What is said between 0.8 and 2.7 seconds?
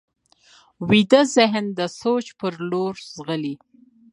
ویده ذهن د سوچ پر